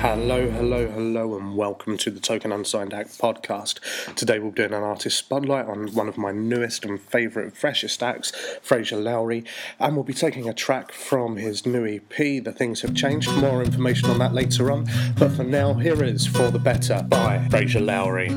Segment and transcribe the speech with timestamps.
[0.00, 3.80] Hello, hello, hello, and welcome to the Token Unsigned Act podcast.
[4.14, 8.00] Today we'll be doing an artist spotlight on one of my newest and favourite, freshest
[8.00, 8.30] acts,
[8.62, 9.44] Fraser Lowry,
[9.80, 13.28] and we'll be taking a track from his new EP, The Things Have Changed.
[13.38, 14.86] More information on that later on,
[15.18, 18.30] but for now, here is For the Better by Fraser Lowry.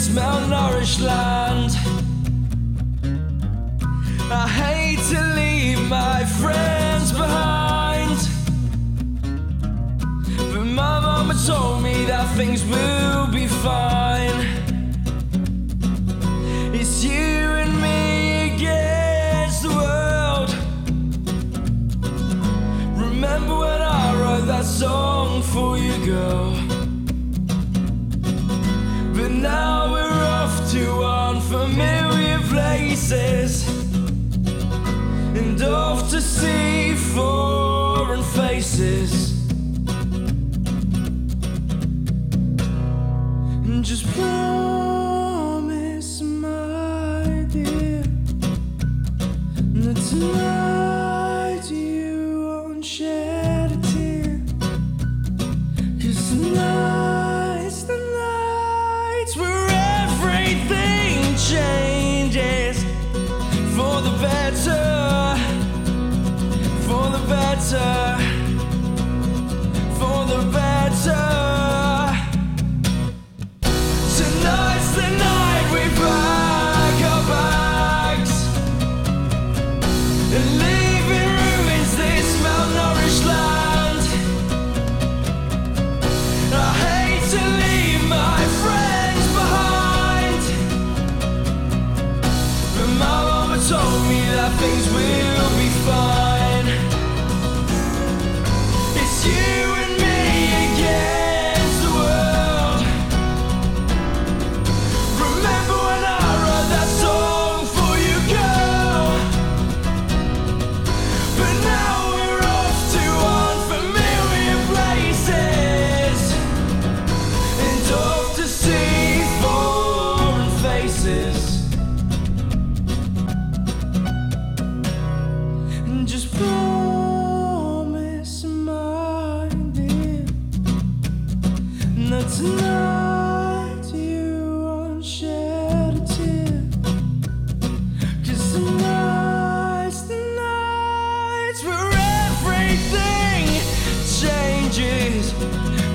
[0.00, 1.72] This malnourished land.
[4.32, 8.16] I hate to leave my friends behind,
[10.54, 14.40] but my mama told me that things will be fine.
[16.72, 20.50] It's you and me against the world.
[22.96, 26.79] Remember when I wrote that song for you, girl?
[31.70, 33.68] Unfamiliar places
[35.36, 39.29] and off to see foreign faces.
[80.32, 80.79] And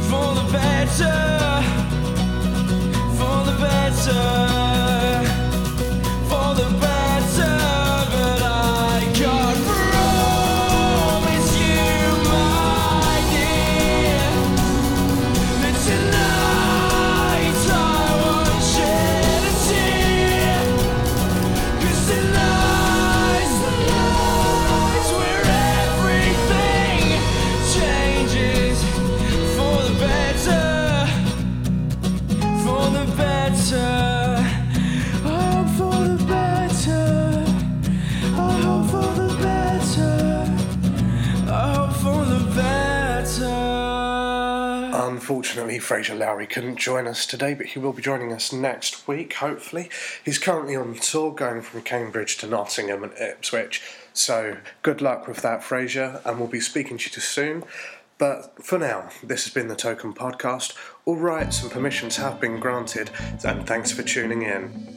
[0.10, 1.62] for the better,
[3.18, 4.45] for the better,
[44.98, 49.34] Unfortunately, Fraser Lowry couldn't join us today, but he will be joining us next week,
[49.34, 49.90] hopefully.
[50.24, 53.82] He's currently on tour going from Cambridge to Nottingham and Ipswich,
[54.14, 57.66] so good luck with that, Fraser, and we'll be speaking to you soon.
[58.18, 60.74] But for now, this has been the Token Podcast.
[61.04, 63.10] All rights and permissions have been granted,
[63.44, 64.95] and thanks for tuning in.